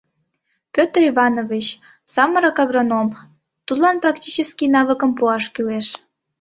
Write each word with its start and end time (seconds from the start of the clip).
Петр 0.73 1.01
Иванович— 1.11 1.67
самырык 2.13 2.57
агроном, 2.63 3.07
тудлан 3.67 3.95
практический 4.03 4.71
навыкым 4.75 5.11
пуаш 5.17 5.43
кӱлеш. 5.53 5.87